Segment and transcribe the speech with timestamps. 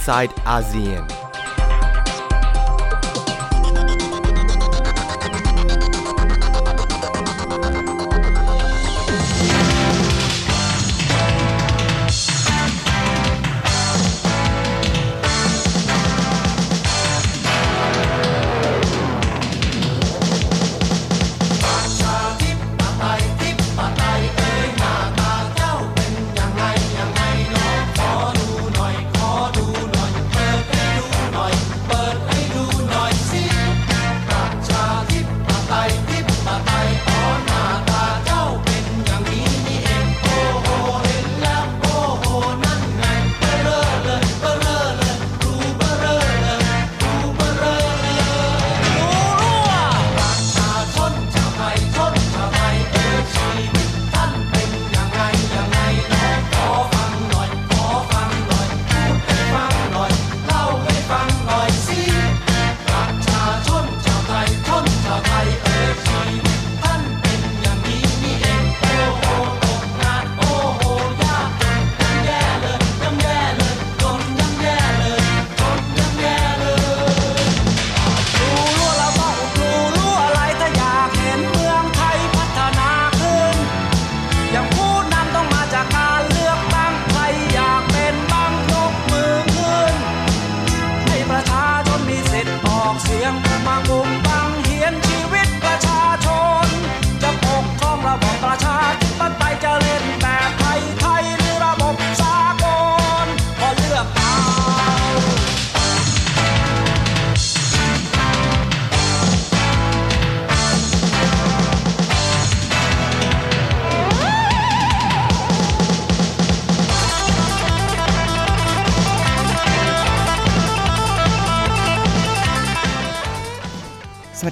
[0.00, 1.29] inside ASEAN.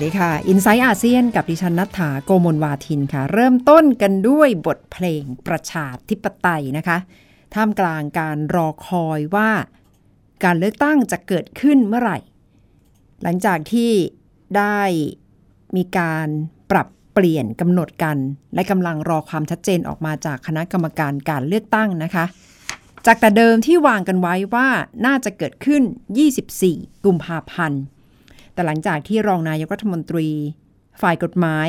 [0.00, 6.98] วัสดีค่ะ i n s i ซต์อาเซียนกับดิฉันนัฐาโกมลวาทินค่ะ เริ่มต้นกันด้วยบทเพลงประชาธิปไตยนะคะ
[7.54, 9.50] ท่ามกลางการรอคอยว่า
[10.44, 12.18] การเลือกตั้งจะเกิดขึ้นเมื่อไหร่
[13.22, 13.92] หลังจากที่
[14.56, 14.80] ได้
[15.76, 16.28] มีการ
[16.70, 18.16] ปรับเปลี่ยนกำหนดกัน
[18.54, 22.24] และกำลังรอความชัดเจนออกมาจากคณะกรรมการการเลือกตั้งนะคะ
[23.06, 24.68] จากแต่เดิมที่วางกันไว้ว่า
[25.06, 25.82] น่าจะเกิดขึ้น
[26.44, 27.82] 24 กุมภาพันธ์
[28.58, 30.28] แต่หลังจากที่รองนายกรัฐมนตรี
[31.00, 31.68] ฝ่ายกฎหมาย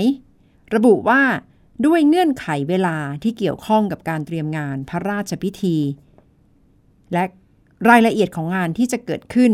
[0.76, 1.22] ระบุว่า
[1.86, 5.78] ด้วยเงื่อนไขเวลาที่เกี่ยวข้องกับการเตรียมงานพระราชพิธี
[7.14, 7.24] และ
[7.90, 9.52] รายละเอียดของงานที่จะเกิดขึ้น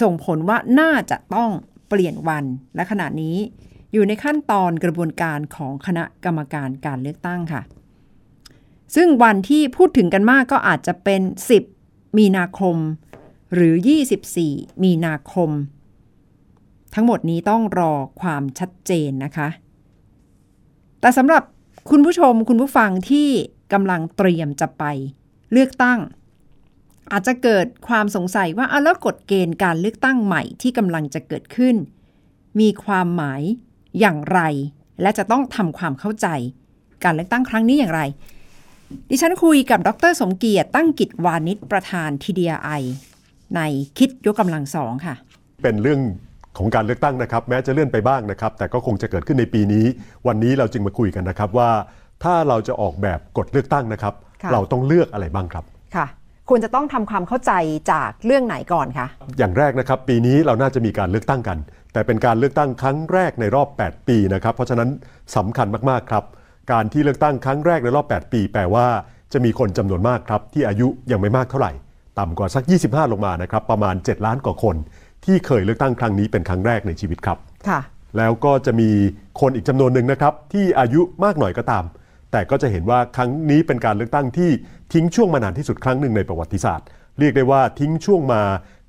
[0.00, 1.50] ส่งผลว่าน่าจะต้อง
[1.88, 3.36] เปลี่ยนวันและขณะนี้
[3.92, 7.62] อยู่ในขั้นตอนกระบวนการของคณะกรรมการการเลือกตั้งค่ะ
[8.94, 11.22] ซึ่งวันที่พูดถึงกันมากก็อาจจะเป็น
[11.70, 12.76] 10 มีนาคม
[13.54, 13.74] หรือ
[14.30, 15.50] 24 มีนาคม
[16.94, 19.48] ทั้งหมดนี้ต้องรอความชัดเจนนะคะ
[21.00, 21.42] แต่สำหรับ
[21.90, 23.28] คุณผู้ชมคุณผู้ฟังที่
[23.72, 24.84] กำลังเตรียมจะไป
[25.52, 26.00] เลือกตั้ง
[27.12, 31.76] อาจจะเกิดความสงสัยว่าเอาแล้วกฎเกณฑ์การเลือกตั้งใหม่ที่กำลังจะเกิดขึ้น
[32.60, 33.42] มีความหมาย
[34.00, 34.40] อย่างไร
[35.02, 36.28] และจะต้องทำความเข้าใจ
[37.04, 38.02] การเลือกตั้งครั้งนี้อย่างไร
[39.10, 42.70] ดิฉันคุยกับดร สมเกียรติตั้งกิจวานิชประธานทีดีไอ
[43.56, 43.60] ใน
[43.98, 45.14] คิดยกกำลังสองค่ะ
[45.62, 46.00] เป็นเรื่อง
[46.58, 49.84] ของการเลือกตั้งนะครับ แม้จะเลื่อนไปบ้างนะครับ แต่ก็คงจะเกิดขึ้นในปีนี้
[50.26, 51.70] วันนี้เราจึงมาคุยกันนะครับว่า
[52.24, 54.14] ถ้าเราจะออกแบบกฎเลือกตั้งนะครับ
[54.52, 55.64] เราต้องเลือกอะไรบ้างครับ
[55.96, 56.06] ค่ะ
[56.48, 57.52] ควรจะต้องทำความเข้าใจ
[57.92, 59.06] จากเรื่องไหนก่อนคะ
[59.38, 61.58] อย่างแรกนะครับ ปีนี้เราน่าจะมีการเลือกตั้งกัน
[61.92, 64.88] แต่เป็นการเลือกตั้งครั้งแรกในรอบ 8 ปีนะครับ เพราะฉะนั้น
[65.36, 66.24] สำคัญมากๆครับ
[66.72, 68.86] การที่เลือกตั้งครั้งแรกในรอบ 8 ปี แปลว่า
[69.32, 71.72] จะมีคนจำนวนมากครับที่อายุยังไม่มากเท่าไหร่
[72.18, 74.76] ต่ำกว่าสัก 25 ลงมานะครับ ประมาณ 7 ล้านกว่าคน
[75.24, 77.38] ที่เคยเลือกตั้งครั้งนี้เป็นครั้งแรกในชีวิตครับ
[77.68, 77.80] ค่ะ
[78.18, 78.90] แล้วก็จะมี
[79.40, 81.84] คนอีกจำนวนหนึ่งนะครับ ที่อายุมากหน่อยก็ตาม
[82.32, 84.50] แต่ก็จะเห็นว่าครั้งนี้เป็นการเลือกตั้งที่
[84.92, 86.86] ทิ้งช่วงมานานที่สุดครั้งหนึ่งในประวัติศาสตร์
[87.18, 88.42] เรียกได้ว่าทิ้งช่วงมา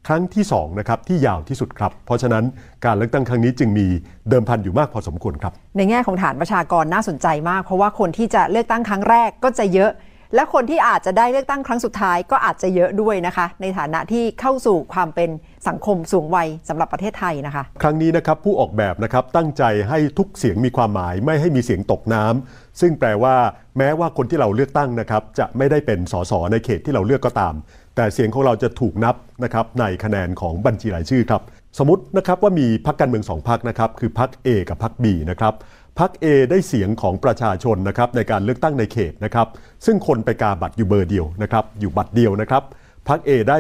[0.08, 2.44] ครั้งที่2นะครับที่ยาวที่สุดครับ เพราะฉะนั้น
[2.86, 3.88] การเลือกตั้งครั้งนี้จึงมี
[4.30, 9.92] เดิมพันอยู่มากพอสมควรครับ ในแง่ของฐานประชากรน่าสนใจมาก เพราะว่าคนที่จะเลือกตั้งครั้งแรกก็จะเยอะ
[10.36, 15.30] และคนที่อาจจะได้เลือกตั้งครั้งสุดท้ายก็อาจจะเยอะด้วยนะคะ ในฐานะที่เข้าสู่ความเป็น
[15.68, 23.36] สังคมสูงวัยสำหรับประเทศไทยนะคะ ครั้งนี้นะครับผู้ออกแบบนะครับตั้งใจให้ทุกเสียงมีความหมายไม่ให้มีเสียงตกน้ำซึ่งแปลว่า
[23.78, 27.54] แม้ว่าคนที่เราเลือกตั้งนะครับจะไม่ได้เป็นสสในเขตที่เราเลือกก็ตาม
[27.96, 31.42] แต่เสียงของเราจะถูกนับนะครับในคะแนนของบัญชีรายชื่อครับ
[31.80, 35.54] สมมตินะครับว่ามีพรรคการเมืองสองพรรคนะครับคือพรรค A กับพรรค B นะครับ
[36.00, 39.48] พรรค A ได้เสียงของประชาชนนะครับในการเลือกตั้งในเขตนะครับ
[39.86, 42.64] ซึ่งคนไปกาบัตรอยู่เบอร์เดียวนะครับอยู่บัตรเดียวนะครับ
[43.08, 43.58] พรรค A ได้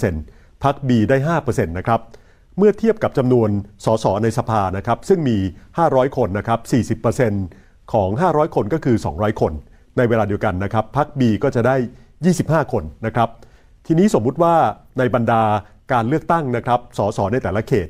[0.00, 2.00] 40%พรรค B ได้ 5%นะครับ
[2.58, 3.50] เมื่อเทียบกับจำนวน
[3.84, 5.36] สสในสภานะครับซึ่งมี
[5.76, 7.00] 500 คนนะครับ
[7.42, 9.52] 40%ของ 500 คนก็คือ 200 คน
[9.96, 11.76] ในเวลาเดียวกันนะครับพรรค B ก็จะได้
[12.62, 13.28] 25 คนนะครับ
[13.86, 14.54] ทีนี้สมมุติว่า
[14.98, 15.42] ในบรรดา
[15.92, 17.88] การเลือกตั้งนะครับสสในแต่ละเขต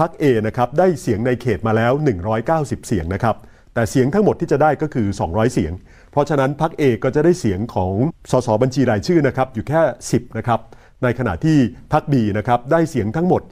[0.00, 1.92] พรรค A นะครับได้เสียงในเขตมาแล้ว
[2.40, 3.36] 190 เสียงนะครับ
[3.74, 5.72] แต่เสียงทั้งหมดที่จะได้ก็คือ 200 เสียง
[6.12, 7.92] เพราะฉะนั้นพรรค A ก็จะได้เสียงของ
[8.30, 10.60] สสบัญชีรายชื่อนะครับอยู่แค่ 10นะครับ
[11.02, 11.58] ในขณะที่
[11.92, 13.42] พรรค B นะครับได้เสียงทั้งหมด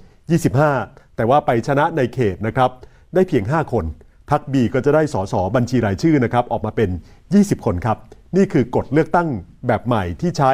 [0.54, 2.70] 25 แต่ว่าไปชนะในเขตนะครับ
[3.14, 3.84] ได้เพียง 5 คน
[4.30, 6.90] พรรค B ก็จะได้สสบัญชีรายชื่อนะครับออกมาเป็น
[7.28, 7.98] 20 คนครับ
[8.36, 9.28] นี่คือกฎเลือกตั้ง
[9.66, 10.52] แบบใหม่ที่ใช้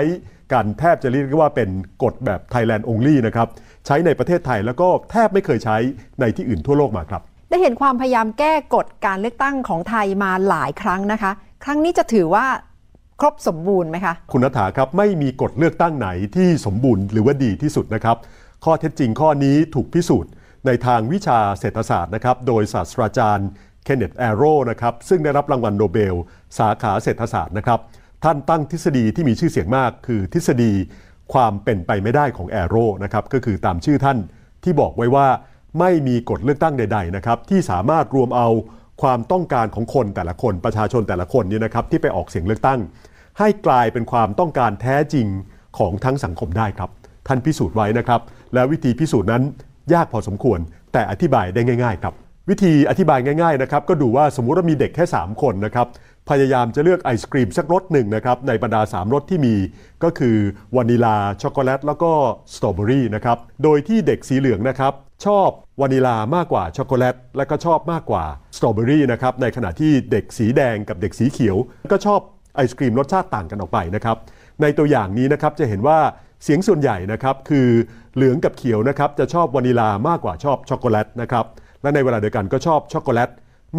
[0.53, 1.69] การแทบจะเรียกว่าเป็น
[2.03, 3.49] กฎแบบ Thailand only นะครับ
[3.87, 5.77] ใช้ในประเทศไทย แล้วก็แทบไม่เคยใช้
[6.21, 11.31] ในที่อื่นทั่วโลกมาครับ ได้เห็นความพยายามแก้กฎการเลือกตั้งของไทยมาหลายครั้งนะคะ
[11.65, 12.47] ครั้งนี้จะถือว่า
[13.21, 18.17] ครบสมบูรณ์ไหมคะ คุณนัฐาครับไม่มีกฎเลือกตั้งไหนที่สมบูรณ์หรือว่าดีที่สุดนะครับ
[18.65, 20.33] ข้อเท็จจริงข้อนี้ถูกพิสูจน์
[20.67, 23.49] ในทางวิชาเศรษฐศาสตร์นะครับโดยศาสตราจารย์
[23.85, 26.15] Kenneth Arrow นะครับซึ่งได้รับรางวัลโนเบล
[26.59, 27.81] สาขาเศรษฐศาสตร์นะครับ
[28.25, 30.73] ท่านตั้งทฤษฎีที่มีชื่อเสียงมาก คือทฤษฎี
[31.35, 34.19] ความเป็นไปไม่ได้ของ Arrow นะครับก็คือตามชื่อท่าน
[34.65, 35.27] ที่บอกไว้ว่า
[35.81, 38.49] ไม่มีกฎเลือกตั้งใด ๆ นะครับ ที่สามารถรวมเอา
[39.03, 42.81] ความต้องการของคนแต่ละคนประชาชนแต่ละคนเนี่ยนะครับที่ไปออกเสียงเลือกตั้ง
[43.39, 45.27] ให้กลายเป็นความต้องการแท้จริง
[45.79, 46.91] ของทั้งสังคมได้ครับ
[47.27, 48.21] ท่านพิสูจน์ไว้นะครับ
[48.55, 49.43] แล้ววิธีพิสูจน์นั้น
[49.95, 50.59] ยากพอสมควร
[50.93, 52.15] แต่อธิบายได้ง่าย ๆ ครับ
[52.51, 55.87] วิธีอธิบายง่าย ๆ นะครับ ก็ดูว่าสมมุติว่ามีเด็กแค่ 3 คนนะครับ
[56.31, 59.55] พยายามจะเลือกไอศครีมสักรสหนึ่งนะครับในบรรดา 3รสที่มี
[60.05, 60.37] ก็คือ
[60.77, 62.13] วานิลาช็อกโกแลตแล้วก็
[62.55, 64.93] สตรอเบอรี่นะครับโดยที่เด็กสีเหลืองนะครับ
[65.27, 65.49] ชอบ
[65.81, 68.25] วานิลามากกว่าช็อกโกแลตและก็ชอบมากกว่า
[68.57, 71.57] สตรอเบอรี่นะครับในขณะที่เด็กสีแดงกับเด็กสีเขียว
[71.93, 72.21] ก็ชอบ
[72.57, 74.17] ไอศครีมรสชาติต่างกันออกไปนะครับ
[74.63, 75.99] ในตัวอย่างนี้นะครับจะเห็นว่า
[76.45, 77.69] เสียงส่วนใหญ่นะครับคือ
[78.15, 81.45] เหลืองกับเขียวนะครับจะชอบวานิลามากกว่าชอบช็อกโกแลตนะครับ
[81.83, 83.31] และในเวลาเดียวกันก็ชอบช็อกโกแลต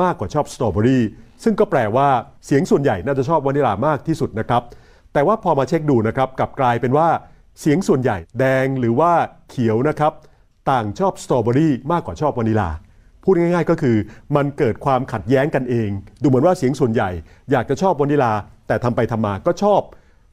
[0.02, 1.04] มากกว่าชอบสตรอเบอรี่
[1.44, 2.08] ซึ่งก็แปลว่า
[2.46, 4.62] เสียงส่วนใหญ่น่าจะชอบวานิลามากที่สุดนะครับ
[5.14, 7.08] แต่ว่าพอมาเช็คดูนะครับกลับกลายเป็นว่า
[7.60, 9.12] เสียงส่วนใหญ่แดงหรือว่า
[9.50, 10.14] เขียวนะครับ
[10.70, 12.70] ต่างชอบสตรอเบอรี่มากกว่าชอบวานิลา
[13.24, 13.98] พูดง่ายๆ ก็คือ
[14.36, 15.90] มันเกิดความขัดแย้งกันเอง
[16.22, 17.10] ดูเหมือนว่าเสียงส่วนใหญ่
[17.52, 18.32] อยากจะชอบวานิลา
[18.68, 19.82] แต่ทำไปทำมาก็ชอบ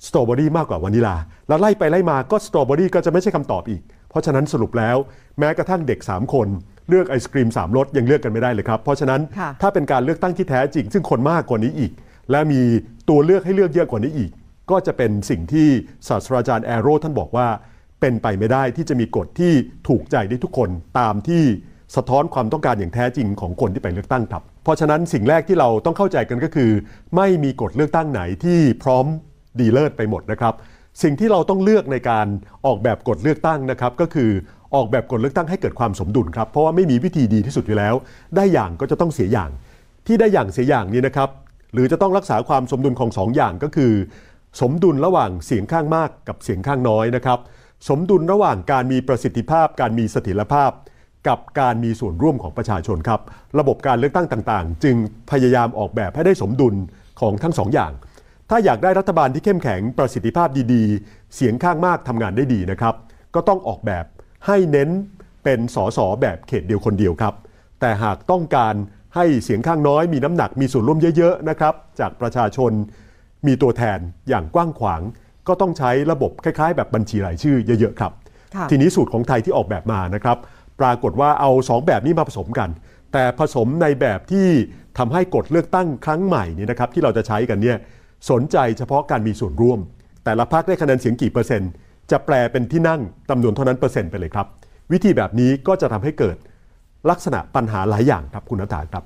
[0.06, 1.16] สตรอเบอรี่มากกว่าวานิลา
[1.48, 4.96] แล้วไล่ไปไล่มาก็สตรอเบอรี่ก็จะไม่ใช่คำตอบอีก เพราะฉะนั้นสรุปแล้ว
[5.38, 6.48] แม้กระทั่งเด็ก 3 คน
[6.88, 11.92] เลือกไอศครีม3รสยังเลือกกันไม่ได้เลยครับ เพราะฉะนั้นค่ะถ้าเป็นการเลือกตั้งที่แท้จริง ซึ่งคนมากกว่านี้อีก
[12.30, 12.62] และมี
[13.08, 14.30] ตัวเลือกให้เลือกเยอะกว่านี้อีก
[14.70, 15.68] ก็จะเป็นสิ่งที่
[16.08, 17.46] ศาสตราจารย์แอโรท่านบอกว่า
[18.00, 19.52] เป็นไปไม่ได้ที่จะมีกฎที่
[19.88, 21.42] ถูกใจได้ทุกคนตามที่
[21.96, 26.70] สะท้อนความต้องการอย่างแท้จริงของคนที่ไปเลือกตั้งครับเพราะฉะนั้นสิ่งแรกที่เราต้องเข้าใจกันก็คือ
[27.16, 29.06] ไม่มีกฎเลือกตั้งไหนที่พร้อม
[29.58, 30.54] ดีเลิศไปหมดนะครับ
[31.02, 32.26] สิ่งที่เราต้องเลือกในการ
[32.66, 34.30] ออกแบบกฎเลือกตั้งนะครับก็คือ
[34.74, 37.94] ออกแบบกฎเลือกตั้งให้เกิดความสมดุลครับเพราะว่าไม่มีวิธีดีที่สุดอยู่แล้ว
[38.36, 39.50] ได้อย่างก็จะต้องเสียอย่าง
[40.06, 41.28] ที่ได้อย่างเสียอย่างนี้นะครับ
[41.72, 43.92] หรือจะต้องรักษาความสมดุลของสองอย่างก็คือ
[44.60, 47.38] สมดุลระหว่างเสียงข้างมากกับเสียงข้างน้อยนะครับ
[47.88, 50.70] สมดุลระหว่างการมีประสิทธิภาพ การมีเสถียรภาพ
[51.28, 53.20] กับการมีส่วนร่วมของประชาชนครับ
[53.58, 54.96] ระบบการเลือกตั้งต่างๆ จึง
[55.30, 56.74] พยายามออกแบบให้ได้สมดุล
[57.20, 57.92] ของทั้งสองอย่าง
[58.50, 62.94] ถ้าอยากได้รัฐบาลที่เข้มแข็งประสิทธิภาพดีๆ เสียงข้างมากทำงานได้ดีนะครับ
[63.34, 64.04] ก็ต้องออกแบบ
[64.46, 64.90] ให้เน้น
[65.44, 67.34] เป็นสสแบบเขตเดียวคนเดียวครับ
[67.80, 68.74] แต่หากต้องการ
[69.16, 72.72] ให้เสียงข้างน้อยมีน้ำหนักมีส่วนร่วมเยอะๆนะครับจากประชาชน
[73.46, 75.00] มีตัวแทนอย่างกว้างขวาง
[75.48, 78.12] ก็ต้องใช้ระบบคล้ายๆ แบบบัญชีรายชื่อเยอะๆครับ
[78.54, 80.38] ค่ะทีนี้สูตรของไทยที่ออกแบบมานะครับ
[80.80, 82.70] ปรากฏว่าเอา 2 แบบนี้มาผสมกัน
[83.12, 84.48] แต่ผสมในแบบที่
[84.98, 87.76] ทำให้กฎเลือกตั้งครั้งใหม่นี้นะครับที่เราจะใช้กันเนี่ย
[88.30, 89.78] สนใจเฉพาะการมีส่วนร่วม
[90.24, 91.70] แต่ละพรรคได้คะแนนเสียงกี่เปอร์เซ็นต์
[92.10, 94.46] จะแปลเป็นที่นั่งจำนวนเท่านั้นเปอร์เซ็นต์ไปเลยครับ
[94.92, 96.36] วิธีแบบนี้ก็จะทำให้เกิด
[97.10, 99.04] ลักษณะปัญหาหลายอย่างครับคุณนัฐาครับ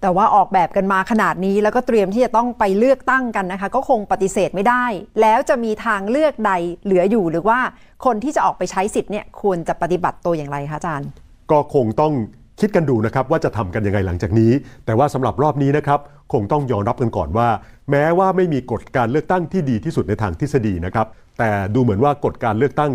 [0.00, 4.84] แต่ว่าออกแบบกันมาขนาดนี้แล้วก็เตรียมที่จะต้องไปเลือกตั้งกันนะคะ ก็คงปฏิเสธไม่ได้
[5.20, 6.52] แล้วจะมีทางเลือกใด
[6.84, 7.58] เหลืออยู่หรือว่า
[8.04, 11.08] คนที่จะออกไปใช้สิทธิ์เนี่ยควรจะปฏิบัติตัวอย่างไรคะอาจารย์
[11.50, 12.12] ก็คงต้อง
[12.60, 14.52] คิดกันดูนะครับว่าจะทำกันยังไงหลังจากนี้
[14.86, 16.00] แต่ว่าสำหรับรอบนี้นะครับ
[16.32, 17.48] คงต้องยอมรับกันก่อนว่า
[17.90, 21.06] แม้ว่าไม่มีกฎการเลือกตั้งที่ดีที่สุดในทางทฤษฎีนะครับ
[21.38, 22.92] แต่ดูเหมือนว่ากฎการเลือกตั้ง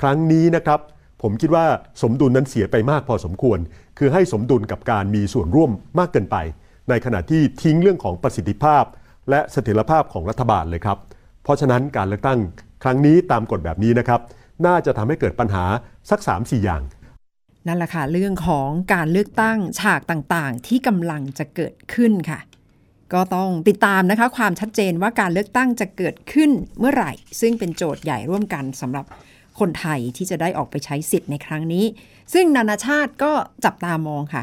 [0.00, 0.80] ครั้งนี้นะครับ
[1.22, 1.64] ผมคิดว่า
[2.02, 3.58] สมดุลนั้นเสียไปมากพอสมควร
[3.98, 6.36] คือให้สมดุลกับการมีส่วนร่วมมากเกินไป
[6.88, 8.84] ในขณะที่ทิ้งเรื่องของประสิทธิภาพ
[9.30, 10.98] และเสถียรภาพของรัฐบาลเลยครับ
[11.42, 12.38] เพราะฉะนั้นการเลือกตั้ง
[12.82, 14.20] ครั้งนี้ตามกฎแบบนี้นะครับ
[14.66, 15.64] น่าจะทำให้เกิดปัญหา
[16.10, 16.82] สัก 3-4 อย่าง
[17.66, 22.40] นั่นแหละค่ะเรื่องของการเลือกตั้งฉากต่างๆ ที่กำลังจะเกิดขึ้นค่ะ
[23.12, 29.04] ก็ต้องติดตามนะคะความชัดเจนว่าการเลือกตั้งจะเกิดขึ้นเมื่อไหร่ ซึ่งเป็นโจทย์ใหญ่ร่วมกันสำหรับ
[29.58, 31.84] คนไทยที่จะได้ออกไปใช้สิทธิ์ในครั้งนี้
[32.32, 33.32] ซึ่งนานาชาติก็
[33.64, 34.42] จับตามองค่ะ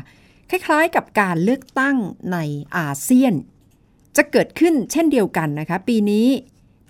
[0.49, 1.97] คล้ายๆกับการเลือกตั้ง
[2.33, 2.37] ใน
[2.77, 3.33] อาเซียน
[4.17, 6.27] จะเกิดขึ้นเช่นเดียวกันนะคะ ปีนี้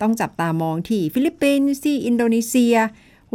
[0.02, 2.74] ต้องจับตามองที่ฟิลิปปินส์ที่อินโดนีเซีย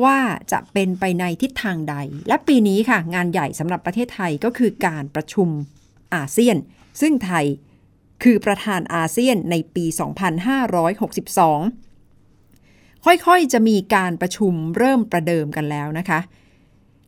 [0.04, 0.18] ว่า
[0.52, 1.96] จะเป็นไปในทิศทางใด
[2.28, 5.50] และปีนี้ค่ะ งานใหญ่สำหรับประเทศไทยก็คือการประชุม
[6.16, 6.58] อาเซียน
[7.02, 7.46] ซึ่งไทย
[8.24, 9.96] คือประธานอาเซียนในปี 2562
[13.06, 16.20] ค่อยๆ จะมีการประชุมเริ่มประเดิมกันแล้วนะคะ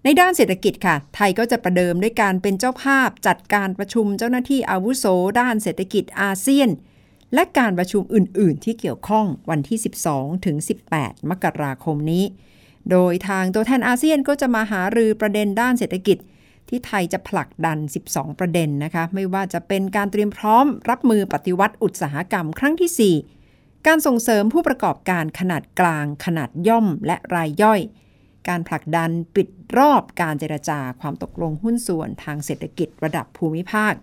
[0.04, 5.06] ในด้านเศรษฐกิจค่ะ ไทยก็จะประเดิมด้วยการเป็นเจ้าภาพจัดการประชุมเจ้าหน้าที่อาวุโส
[5.40, 6.70] ด้านเศรษฐกิจอาเซียน
[7.34, 9.80] และการประชุมอื่น ๆ ที่เกี่ยวข้องวันที่
[10.12, 10.58] 12 ถึง
[10.94, 12.24] 18 มกราคมนี้
[12.92, 16.18] โดยทางตัวแทนอาเซียนก็จะมาหารือประเด็นด้านเศรษฐกิจ
[16.70, 17.78] ที่ไทยจะผลักดัน
[18.10, 23.14] 12 ประเด็นนะคะ ไม่ว่าจะเป็นการเตรียมพร้อม รับมือปฏิวัติอุตสาหกรรมครั้งที่
[23.44, 27.82] 4 การส่งเสริมผู้ประกอบการขนาดกลาง ขนาดย่อมและรายย่อย
[28.48, 33.94] การผลักดันปิดรอบการเจรจาความตกลงหุ้นส่วนทางเศรษฐกิจระดับภูมิภาค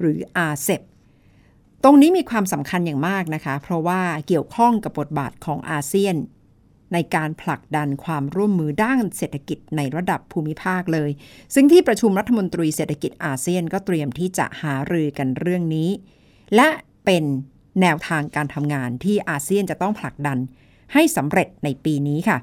[0.00, 0.80] หรืออาเซบ
[1.84, 6.16] ตรงนี้มีความสำคัญอย่างมากนะคะ เพราะว่าเกี่ยวข้องกับบทบาทของอาเซียน
[6.92, 11.10] ในการผลักดันความร่วมมือด้านเศรษฐกิจในระดับภูมิภาคเลย
[11.54, 15.90] ซึ่งที่ประชุมรัฐมนตรีเศรษฐกิจอาเซียนก็เตรียมที่จะหารือกันเรื่องนี้
[16.54, 16.68] และ
[17.04, 17.24] เป็น
[17.80, 20.38] แนวทางการทำงานที่อาเซียนจะต้องผลักดัน
[20.92, 22.38] ให้สำเร็จในปีนี้ค่ะ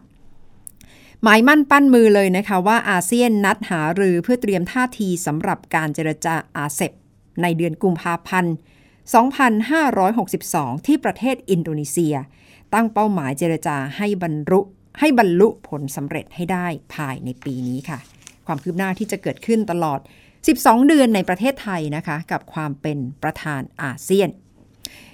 [1.24, 6.92] หมายมั่นปั้นมือเลยนะคะว่าอาเซียนนัดหารือเพื่อเตรียมท่าทีสำหรับการเจรจาอาเซบ
[7.42, 8.56] ในเดือนกุมภาพันธ์
[9.90, 12.16] 2562 ที่ประเทศอินโดนีเซีย
[12.74, 14.60] ตั้งเป้าหมายเจรจาให้บรรลุ
[15.00, 18.00] ให้บรรลุผลสำเร็จให้ได้ภายในปีนี้ค่ะ
[18.48, 20.00] ความคืบหน้าที่จะเกิดขึ้นตลอด
[20.44, 24.30] 12 เดือนในประเทศไทยนะคะ กับความเป็นประธานอาเซียน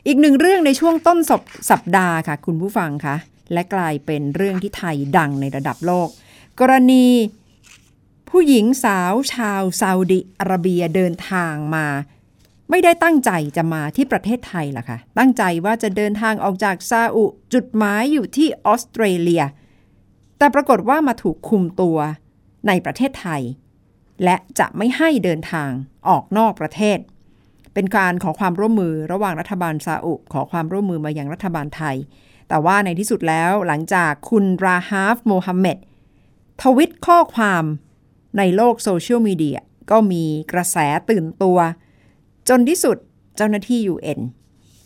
[0.08, 1.20] อีกหนึ่งเรื่องในช่วงต้น
[1.72, 3.16] สัปดาห์ค่ะ คุณผู้ฟังคะ
[3.54, 6.08] และกลายเป็นเรื่องที่ไทยดังในระดับโลก
[6.60, 7.08] กรณี
[8.30, 11.88] ผู้หญิงสาวชาวซาอุดิอาระเบียเดินทางมา
[12.70, 19.44] ไม่ได้ตั้งใจจะมาที่ประเทศไทยล่ะค่ะ ตั้งใจว่าจะเดินทางออกจากซาอุจุดหมายอยู่ที่ออสเตรเลีย
[20.38, 21.98] แต่ปรากฏว่ามาถูกคุมตัว
[22.68, 23.42] ในประเทศไทย
[24.24, 25.72] และจะไม่ให้เดินทาง
[26.10, 26.98] ออกนอกประเทศ
[27.74, 31.96] เป็นการขอความร่วมมือระหว่างรัฐบาลซาอุขอความร่วมมือมาอยังรัฐบาลไทย
[32.50, 35.78] แต่ว่าในที่สุดแล้วหลังจากคุณราฮาฟโมฮัมเหม็ด
[36.62, 37.64] ทวิตข้อความ
[38.38, 39.60] ในโลกโซเชียลมีเดีย
[39.92, 40.78] ก็มีกระแส
[41.10, 41.58] ตื่นตัว
[42.50, 42.98] จนที่สุด
[43.38, 44.20] เจ้าหน้าที่ UN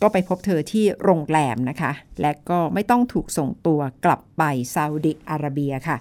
[0.02, 4.42] ก็ไปพบเธอที่โรงแรมนะคะ และก็ไม่ต้องถูกส่งตัวกลับไป
[4.74, 5.96] ซาอุดิอาระเบียค่ะ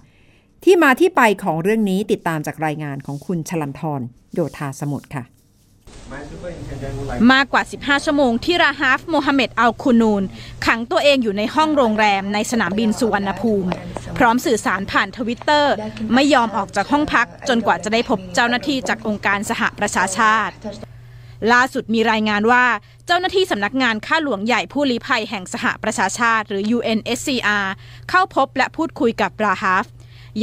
[0.63, 4.01] ที่มาที่ไปของเรื่องนี้ติดตามจากรายงานของคุณชลันทร
[4.33, 5.23] โยธาสมุทรค่ะ
[7.33, 10.23] มากกว่า 15 ชั่วโมงที่ราฮาฟโมฮัมเหม็ดอัลคูนูน
[10.65, 13.69] ขังตัวเองอยู่ในห้องโรงแรมในสนามบินสุวรรณภูมิ
[14.17, 15.73] พร้อมสื่อสารผ่านทวิตเตอร์
[16.13, 20.55] ไม่ยอมออกจากห้องพักจนกว่าจะได้พบเจ้าหน้าที่จากองค์การสหประชาชาติ
[21.51, 22.65] ล่าสุดมีรายงานว่า
[23.05, 27.65] เจ้าหน้าที่สำนักงานข้าหลวงใหญ่ผู้ลี้ภัยแห่งสหประชาชาติหรือ UNSCR
[28.09, 29.85] เข้าพบและพูดคุยกับราฮาฟ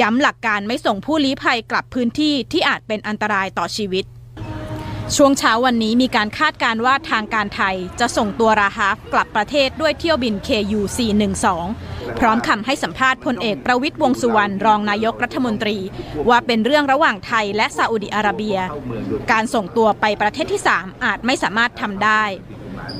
[0.00, 4.04] ย้ำหลักการไม่ส่งผู้ลี้ภัยกลับพื้นที่ที่อาจเป็นอันตรายต่อชีวิต
[5.16, 10.80] ช่วงเช้าวันนี้มีการคาดการว่าทางการไทยจะส่งตัวราฮาฟกลับประเทศด้วยเที่ยวบิน KU
[11.50, 15.78] 412 พร้อมคำให้สัมภาษณ์พลเอกประวิตยวงสุวรรณรองนายกรัฐมนตรี
[16.28, 18.58] ว่าเป็นเรื่องระหว่างไทยและซาอุดิอาระเบีย
[19.32, 22.22] การส่งตัวไปประเทศที่ 3 อาจไม่สามารถทำได้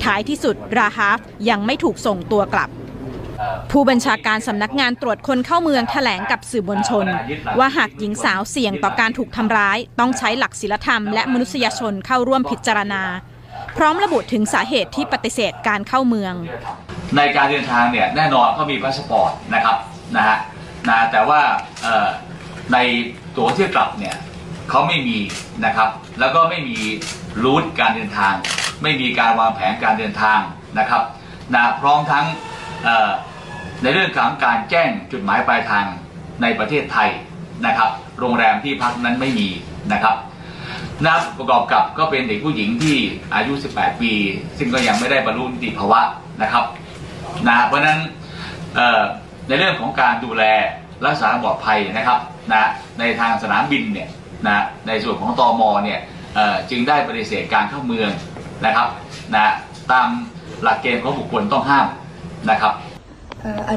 [0.05, 2.71] ท้ายที่สุดราฮาฟยังไม่ถูกส่งตัวกลับ
[3.71, 7.07] ผู้บัญชาการสำนักงานตรวจคนเข้าเมืองแถลงกับสื่อมวลชน
[7.59, 13.03] ว่าหากหญิงสาวเสี่ยงต่อการถูกทำร้าย ต้องใช้หลักศีลธรรมและมนุษยชนเข้าร่วมพิจารณา
[13.77, 16.35] พร้อมระบุถึงสาเหตุที่ปฏิเสธการเข้าเมือง
[17.17, 19.77] ในการเดินทางเนี่ยแน่นอนเขามีพาสปอร์ตนะครับ
[20.17, 20.39] นะฮะ
[20.89, 21.41] นะแต่ว่า
[22.73, 22.77] ใน
[23.37, 24.17] ตั๋วเที่ยวกลับเนี่ย
[24.71, 25.19] เขาไม่มี
[25.65, 25.89] นะครับ
[26.21, 26.79] แล้วก็ไม่มี
[27.43, 28.35] รูทการเดินทาง
[28.83, 30.41] ไม่มีการวางแผนการเดินทาง
[30.79, 31.03] นะครับ
[31.55, 32.27] นะพร้อมทั้ง
[32.85, 35.87] เในเรื่องของการแจ้งจุดหมายปลายทาง
[36.43, 37.11] ในประเทศไทย
[37.67, 39.49] นะครับ โรงแรมที่พักนั้นไม่มี
[39.93, 40.17] นะครับ
[41.07, 42.97] นะประกอบกับก็เป็นเด็กผู้หญิงที่
[43.35, 44.13] อายุ 18 ปี
[44.59, 46.01] ซึ่งก็ยังไม่ได้บรรลุนิติภาวะ
[46.43, 46.65] นะครับ
[47.49, 47.99] นะเพราะนั้น
[49.49, 50.43] ในเรื่องของการดูแล
[51.07, 52.19] รักษาความปลอดภัยนะครับ
[52.53, 52.69] นะ
[52.99, 54.09] ในทางสนามบินเนี่ย
[54.47, 56.01] นะในส่วนของตอมเนี่ย
[56.71, 58.11] จึงได้ปฏิเสธการเข้าเมือง
[58.67, 58.89] นะครับ
[59.35, 59.47] นะ
[59.93, 60.09] ตาม
[60.63, 61.87] หลักเกณฑ์ของบุคคลต้องห้าม
[62.51, 62.73] นะครับ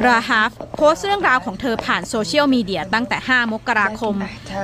[0.06, 4.16] ราฮาฟโพสต์เรื่องราวของเธอผ่านโซเชียลมีเดียตั้งแต่ 5 มกราคม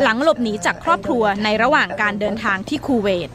[0.01, 3.29] หลังหลบหนีจากครอบครัวในระหว่างการเดินทางที่คูเวต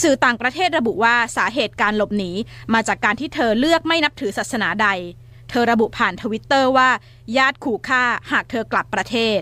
[0.00, 2.32] สื่อต่างประเทศระบุว่าสาเหตุการหลบหนี
[2.74, 4.88] มาจากการที่เธอเลือกไม่นับถือศาสนาใด
[5.50, 6.90] เธอระบุผ่านทวิตเตอร์ว่า
[7.36, 9.40] ญาติขู่ฆ่าหากเธอกลับประเทศ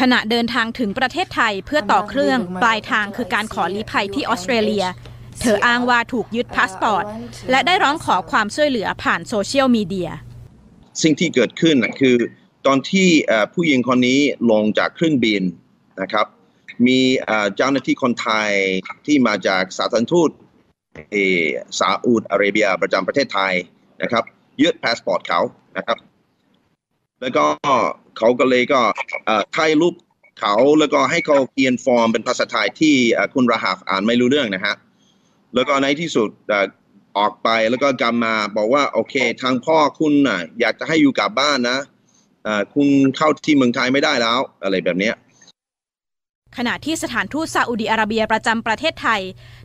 [0.00, 4.84] ขณะเดินทางถึงประเทศไทยเพื่อต่อเครื่องปลายทางคือการขอลี้ภัยที่ออสเตรเลีย
[5.40, 7.04] เธออ้างว่าถูกยึดพาสปอร์ต
[7.50, 10.10] และได้ร้องขอความช่วยเหลือผ่านโซเชียลมีเดีย
[11.02, 12.16] สิ่งที่เกิดขึ้นนะคือ
[12.66, 13.08] ตอนที่
[13.54, 15.42] ผู้หญิงคนนี้ลงจากเครื่องบิน
[16.02, 16.26] นะครับ
[16.86, 17.00] มี
[17.56, 18.50] เจ้าหน้าที่คนไทย
[19.06, 20.30] ที่มาจากสาธารณทูต
[21.10, 21.44] เอ่อ
[21.78, 23.52] ซาอุดอาระเบียประจำประเทศไทย
[24.02, 24.24] นะครับ
[24.62, 25.40] ยึดพาสปอร์ตเขา
[25.76, 25.98] นะครับ
[27.20, 27.44] แล้วก็
[28.18, 28.80] เขาก็เลยก็
[29.56, 29.94] ถ่ายรูป
[30.40, 32.94] เขาแล้วก็ให้เขาเขียนฟอร์มเป็นภาษาไทยที่
[33.34, 34.74] คุณราฮาฟอ่านไม่รู้เรื่องนะฮะ
[35.54, 36.28] แล้วก็ในที่สุด
[37.18, 41.78] ออกไปแล้วก็กลับมาบอกว่าโอเค ทางพ่อคุณน่ะ อยากจะให้อยู่กลับบ้านนะ
[42.74, 45.12] คุณเข้าที่เมืองไทยไม่ได้แล้ว อะไรแบบนี้
[46.56, 49.20] ขณะที่สถานทูตซาอุดิอาระเบียประจำประเทศไทย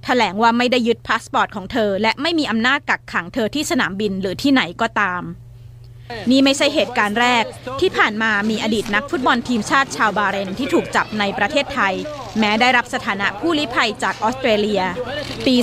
[0.06, 5.22] แถลงว่าไม่ได้ยึดพาสปอร์ตของเธอ และไม่มีอำนาจกักขังเธอที่สนามบินหรือที่ไหนก็ตาม
[6.32, 7.44] นี่ไม่ใช่เหตุการณ์แรก
[7.82, 11.94] ที่ผ่านมามีอดีตนักฟุตบอลทีมชาติชาวบาเรนที่ถูกจับในประเทศไทย
[12.40, 14.84] แม้ได้รับสถานะผู้ลี้ภัยจากออสเตรเลีย
[15.48, 15.56] ปี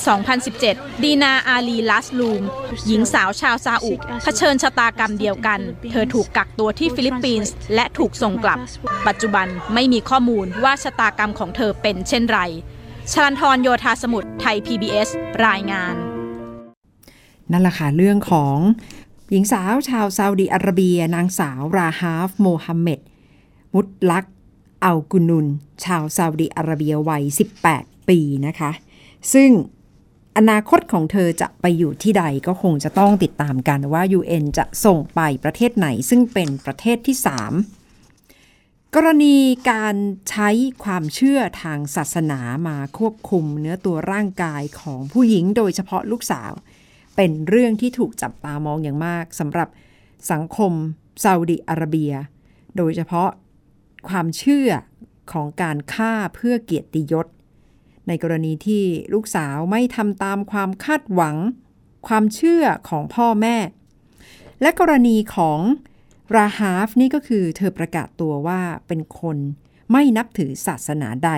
[0.48, 2.42] 2017 ดีนาอาลีลัสลูม
[2.86, 8.58] หญิงสาวชาวซาอุเผชิญชะตากรรมเดียวกัน เธอถูกกักตัวที่ฟิลิปปินส์และถูกส่งกลับ
[9.06, 12.40] ปัจจุบันไม่มีข้อมูลว่าชะตากรรมของเธอเป็นเช่นไร
[13.12, 15.08] ชลันทรโยธาสมุทรไทย PBS
[15.46, 15.96] รายงาน
[17.52, 18.56] นั่นแหละค่ะเรื่องของ
[19.30, 23.00] หญิงสาวชาวซาอุดิอาระเบีย นางสาวราฮาฟโมฮัมเหม็ด
[23.74, 24.24] มุตลัก
[24.84, 25.46] อัลกุนุน
[25.84, 27.24] ชาวซาอุดิอาระเบียวัย
[27.66, 28.70] 18 ปีนะคะ
[29.32, 29.50] ซึ่ง
[30.36, 37.16] อนาคตของเธอจะไปอยู่ที่ใดก็คงจะต้องติดตามกันว่า UN จะส่งไปประเทศไหนซึ่งเป็นประเทศที่
[38.04, 39.36] 3 กรณี
[39.70, 39.96] การ
[40.30, 40.50] ใช้
[40.84, 46.52] ความเชื่อทางศาสนามาควบคุมเนื้อตัวร่างกายของผู้หญิงโดยเฉพาะลูกสาว
[47.20, 49.68] เป็นเรื่องที่ถูกจับตามองอย่างมากสำหรับ
[50.32, 50.72] สังคม
[51.24, 52.12] ซาอุดิอาระเบีย
[52.76, 53.30] โดยเฉพาะ
[54.08, 54.70] ความเชื่อ
[55.32, 57.26] ของการฆ่าเพื่อเกียรติยศ
[58.08, 61.36] ในกรณีที่ลูกสาวไม่ทำตามความคาดหวัง
[62.08, 63.56] ความเชื่อของพ่อแม่
[64.62, 65.60] และกรณีของ
[66.36, 69.38] ราฮาฟนี่ก็คือเธอประกาศตัวว่าเป็นคน
[69.92, 71.30] ไม่นับถือศาสนาใด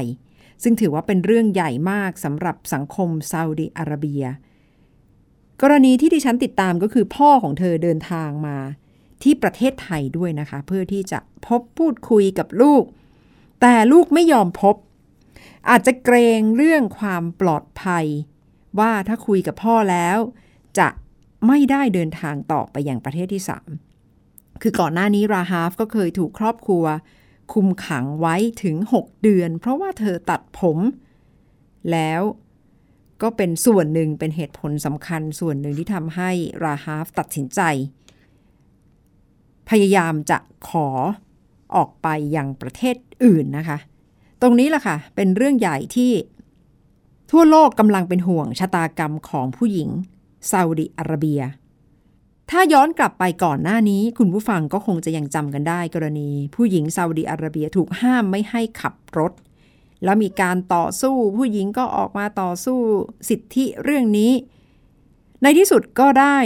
[0.62, 4.24] ซึ่งถือว่าเป็นเรื่องใหญ่มากสำหรับสังคมซาอุดิอาระเบีย
[5.62, 8.58] กรณีที่ดิฉันติดตามก็คือพ่อของเธอเดินทางมา
[9.22, 12.82] ที่ประเทศไทยด้วยนะคะ เพื่อที่จะพบพูดคุยกับลูก
[13.60, 14.76] แต่ลูกไม่ยอมพบ
[15.70, 18.06] อาจจะเกรงเรื่องความปลอดภัย
[18.78, 20.18] ว่าถ้าคุยกับพ่อแล้ว
[20.78, 20.88] จะ
[21.46, 23.42] ไม่ได้เดินทางต่อไปอยังประเทศที่
[24.00, 26.84] 3 คือก่อนหน้านี้ราฮาฟก็เคยถูกครอบครัว
[27.52, 30.78] คุมขังไว้ถึง 6 เดือน เพราะว่าเธอตัดผม
[31.92, 32.22] แล้ว
[33.22, 36.30] ก็เป็นส่วนหนึ่งเป็นเหตุผลสำคัญส่วนหนึ่งที่ทำให้
[36.64, 37.60] ราฮาฟตัดสินใจ
[39.70, 40.88] พยายามจะขอ
[41.74, 43.78] ออกไปยังประเทศอื่นนะคะ
[44.42, 46.12] ตรงนี้แหละค่ะ เป็นเรื่องใหญ่ที่
[47.30, 49.90] ทั่วโลกกำลังเป็นห่วงชะตากรรมของผู้หญิง
[50.50, 51.40] ซาอุดิอาระเบีย
[52.50, 59.32] ถ้าย้อนกลับไปก่อนหน้านี้คุณผู้ฟังก็คงจะยังจำกันได้กรณี ผู้หญิงซาอุดิอาระเบียถูกห้ามไม่ให้ขับรถ
[60.04, 62.78] แล้วมีการต่อสู้ผู้หญิงก็ออกมาต่อสู้
[63.28, 64.32] สิทธิเรื่องนี้
[65.42, 66.36] ในที่สุดก็ได้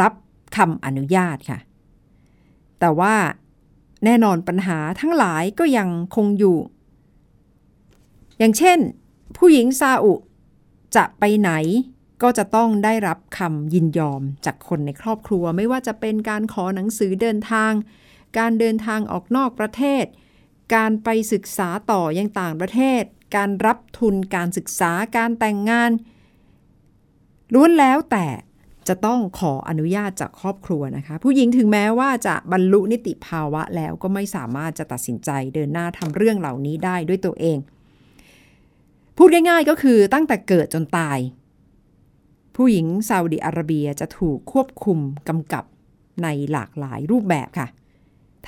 [0.00, 0.12] รับ
[0.56, 1.58] คำอนุญาตค่ะ
[2.80, 3.14] แต่ว่า
[4.04, 6.58] แน่นอนปัญหาทั้งหลายก็ยังคงอยู่
[8.38, 8.78] อย่างเช่น
[9.36, 10.14] ผู้หญิงซาอุ
[10.96, 11.50] จะไปไหน
[12.22, 17.72] ก็จะต้องได้รับคำยินยอมจากคนในครอบครัว ไม่ว่าจะเป็นการขอหนังสือเดินทาง
[18.38, 20.04] การเดินทางออกนอกประเทศ
[20.74, 23.02] การไปศึกษาต่อยังต่างประเทศ
[23.36, 25.90] การรับทุนการศึกษาการแต่งงาน
[27.54, 28.26] ล้วนแล้วแต่
[28.88, 37.58] จะต้องขออนุญาตจากครอบครัวนะคะ ผู้หญิงถึงแม้ว่าจะบรรลุนิติภาวะแล้วก็ไม่สามารถจะตัดสินใจเดินหน้าทำเรื่องเหล่านี้ได้ด้วยตัวเอง
[39.16, 41.18] พูดง่ายๆก็คือตั้งแต่เกิดจนตาย
[42.56, 44.98] ผู้หญิงซาอุดิอาระเบียจะถูกควบคุม
[45.28, 45.64] กำกับ
[46.22, 47.68] ในหลากหลายรูปแบบค่ะ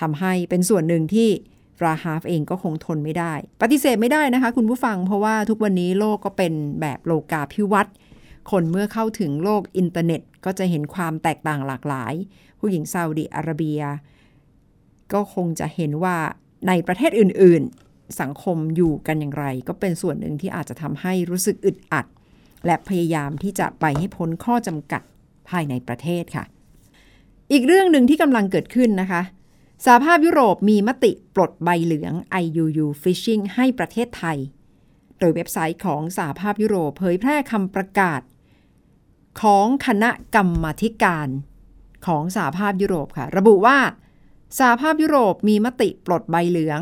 [0.01, 1.31] ทำให้เป็นส่วนหนึ่งที่
[1.85, 3.33] ราฮาฟเองก็คงทนไม่ได้
[3.63, 7.95] ปฏิเสธไม่ได้นะคะ คุณผู้ฟังเพราะว่าทุกวันนี้โลกก็เป็นแบบโลกาภิวัตน์
[8.51, 12.15] คนเมื่อเข้าถึงโลกอินเทอร์เน็ต ก็จะเห็นความแตกต่างหลากหลาย
[12.59, 13.81] ผู้หญิงซาอุดิอาระเบีย
[15.13, 16.17] ก็คงจะเห็นว่า
[16.69, 22.07] ในประเทศอื่น ๆ สังคมอยู่กันอย่างไร ก็เป็นส่วนหนึ่งที่อาจจะทำให้รู้สึกอึดอัด
[22.67, 25.03] และพยายามที่จะไปให้พ้นข้อจำกัด
[25.49, 26.45] ภายในประเทศค่ะ
[27.53, 29.23] อีกเรื่องหนึ่งที่กำลังเกิดขึ้นนะคะ
[29.85, 34.39] สหภาพยุโรปมีมติปลดใบเหลือง IUU Fishing ให้ประเทศไทย
[35.19, 38.21] โดยเว็บไซต์ของสหภาพยุโรปเผยแพร่คำประกาศ
[39.43, 41.29] ของคณะกรรมาธิการ
[42.07, 43.79] ของสหภาพยุโรปค่ะ ระบุว่า
[44.59, 46.81] สหภาพยุโรปมีมติปลดใบเหลือง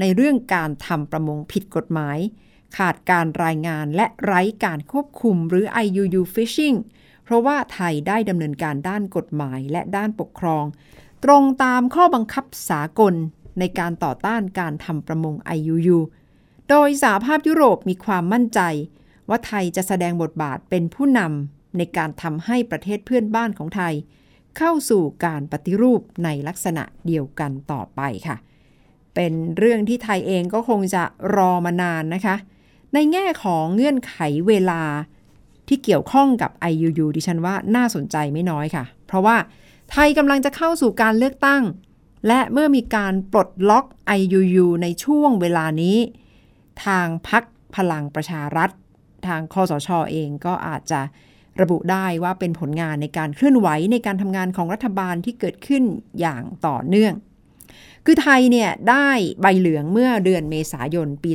[0.00, 2.18] ในเรื่องการทำประมงผิดกฎหมาย
[2.78, 6.76] ขาดการรายงานและไร้การควบคุมหรือ IUU fishing
[7.24, 10.64] เพราะว่าไทยได้ดำเนินการด้านกฎหมายและด้านปกครอง
[11.24, 13.14] ตรงตามข้อบังคับสากล
[13.58, 15.98] ในการต่อต้านการทำประมง IUU
[16.68, 18.60] โดยสหภาพยุโรปมีความมั่นใจ
[19.28, 23.94] ว่าไทยจะแสดงบทบาทเป็นผู้นำในการทำให้ประเทศเพื่อนบ้านของไทย
[24.56, 28.36] เข้าสู่การปฏิรูปในลักษณะเดียวกันต่อไปค่ะ
[29.14, 31.02] เป็นเรื่องที่ไทยเองก็คงจะ
[31.36, 32.36] รอมานานนะคะ
[32.94, 34.16] ในแง่ของเงื่อนไข
[34.48, 34.82] เวลา
[35.68, 39.36] ที่เกี่ยวข้องกับ IUU ดิฉันว่าน่าสนใจไม่น้อยค่ะ เพราะว่า
[39.90, 41.62] ไทยกำลังจะเข้าสู่การเลือกตั้ง
[42.26, 43.84] และเมื่อมีการปลดล็อก
[44.18, 45.98] IUU ในช่วงเวลานี้
[46.84, 47.44] ทางพัก
[47.76, 48.70] พลังประชารัฐ
[49.26, 51.00] ทางคอสชอเองก็อาจจะ
[51.60, 55.82] ระบุได้ว่าเป็นผลงานในการเคลื่อนไหวในการทำงานของรัฐบาลที่เกิดขึ้น
[56.20, 57.14] อย่างต่อเนื่อง
[58.04, 59.08] คือไทยเนี่ยได้
[59.40, 61.32] ใบเหลืองเมื่อเดือนเมษายนปี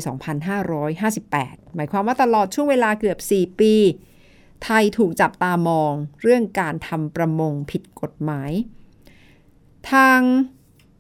[0.86, 3.74] 2558 หมายความว่าตลอดช่วงเวลาเกือบ 4 ปี
[4.64, 8.52] ไทยถูกจับตามองเรื่องการทำประมงผิดกฎหมาย
[9.92, 10.20] ทาง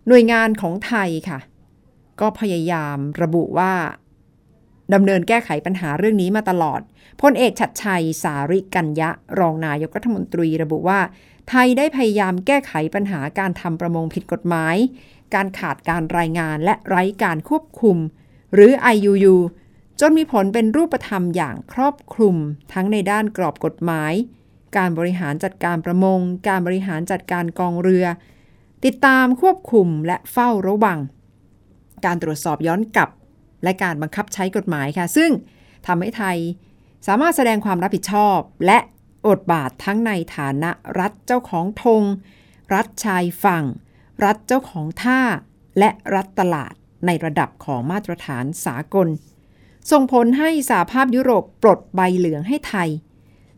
[0.08, 1.39] หน่วยงานของไทยค่ะ
[2.22, 3.74] ก็พยายามระบุว่า
[4.93, 6.82] ดำเนินแก้ไขปัญหาเรื่องนี้มาตลอด
[7.22, 11.00] พลเอกชัดชัยสาริกัญญะ รองนายกรัฐมนตรีระบุว่า
[11.50, 14.76] ไทยได้พยายามแก้ไขปัญหาการทำประมงผิดกฎหมาย
[15.34, 17.98] การขาดการรายงานและไร้การควบคุม
[18.54, 19.36] หรือ IUU
[19.99, 22.35] จนมีผลเป็นรูปธรรมอย่างครอบคลุม
[22.73, 24.13] ทั้งในด้านกรอบกฎหมาย
[24.77, 28.05] การบริหารจัดการประมง การบริหารจัดการกองเรือ
[28.85, 30.99] ติดตามควบคุมและเฝ้าระวัง
[32.05, 33.09] การตรวจสอบย้อนกลับ
[33.63, 35.31] และการบังคับใช้กฎหมายค่ะ ซึ่ง
[35.88, 36.38] ทำให้ไทย
[37.07, 38.79] สามารถแสดงความรับผิดชอบ และ
[39.27, 42.03] อดบาททั้งในฐานะรัฐเจ้าของธง
[42.73, 43.65] รัฐชายฝั่ง
[44.25, 45.21] รัฐเจ้าของท่า
[45.79, 46.73] และรัฐตลาด
[47.05, 49.07] ในระดับของมาตรฐานสากล
[49.91, 52.89] ส่งผลให้สหภาพยุโรปปลดใบเหลืองให้ไทย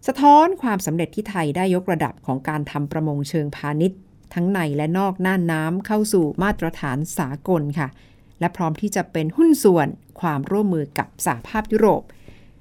[0.07, 3.99] สะท้อนความสำเร็จที่ไทยได้ยกระดับของการทำประมงเชิงพาณิชย์
[4.33, 7.87] ทั้งในและนอกน่านน้ำเข้าสู่มาตรฐานสากลค่ะ
[8.39, 9.87] และพร้อมที่จะเป็นหุ้นส่วน
[10.21, 12.01] ความร่วมมือกับสหภาพยุโรป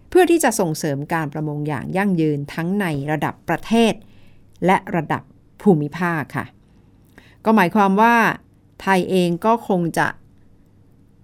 [0.09, 3.93] เพื่อที่จะส่งเสริมการประมงอย่างยั่งยืนทั้งในระดับประเทศ
[4.67, 5.23] และระดับ
[5.63, 6.47] ภูมิภาคค่ะ
[7.45, 8.17] ก็หมายความว่า
[8.83, 10.09] ไทยเองก็คงจะ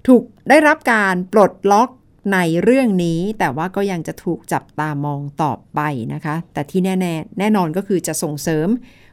[0.07, 1.89] ถูกได้รับการปลดล็อก
[2.33, 5.81] ในเรื่องนี้แต่ว่าก็ยังจะถูกจับตามองต่อไป
[6.15, 6.95] นะคะ แต่ที่แน่
[7.27, 8.69] ๆ แน่นอนก็คือจะส่งเสริม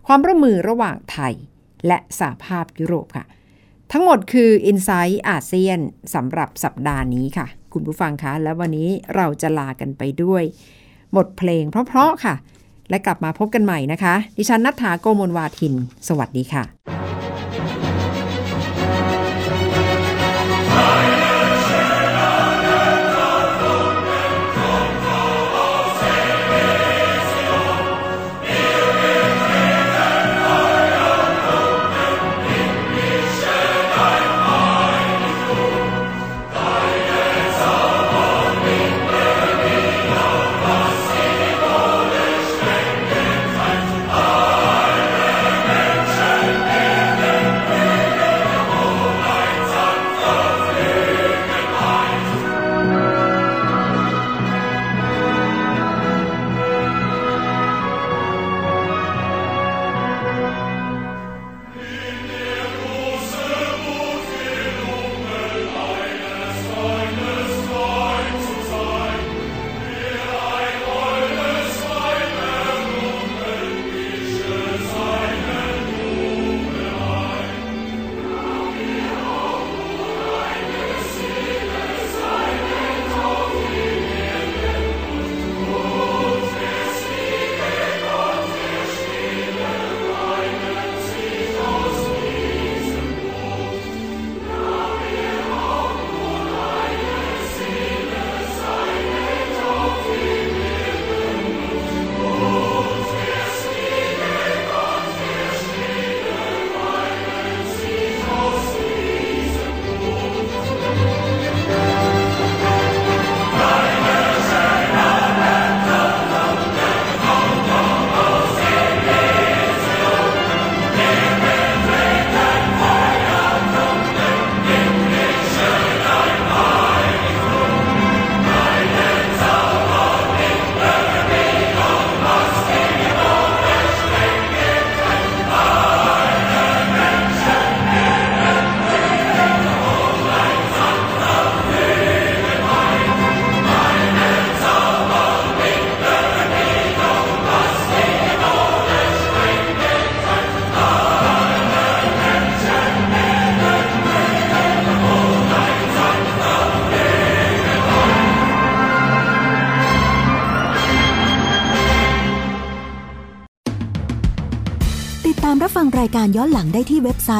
[0.08, 1.34] ความร่วมมือระหว่างไทย
[1.88, 3.26] และสหภาพยุโรปค่ะ
[3.92, 5.80] ทั้งหมดคือ i n s i ซต์อาเซียน
[6.16, 10.44] สำหรับสัปดาห์นี้ค่ะ คุณผู้ฟังคะ และวันนี้เราจะลากันไปด้วย
[11.16, 12.36] บทเพลงเพราะๆค่ะ
[12.90, 15.74] และกลับมาพบกันใหม่นะคะ ดิฉันนัฐาโกมลวาทิน
[16.08, 16.64] สวัสดีค่ะ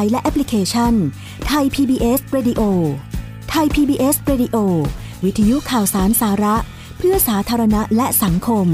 [0.02, 0.92] ต์และแอปพลิเคชัน
[1.46, 2.62] ไทย PBS Radio
[3.50, 4.56] ไทย PBS Radio
[5.24, 6.56] วิทยุข่าวสารสาระ
[6.98, 8.66] เพื่อสาธารณะและสังคม